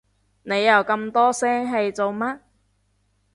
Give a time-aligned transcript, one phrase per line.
[0.41, 2.39] 你又咁多聲氣做乜？